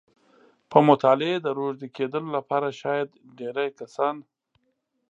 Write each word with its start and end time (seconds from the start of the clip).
په 0.69 0.77
مطالعې 0.87 1.37
د 1.41 1.47
روږدي 1.57 1.87
کېدو 1.97 2.19
لپاره 2.35 2.67
شاید 2.81 3.07
ډېری 3.37 3.69
کسان 3.79 4.15